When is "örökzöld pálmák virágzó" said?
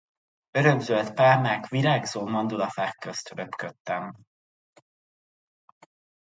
0.51-2.25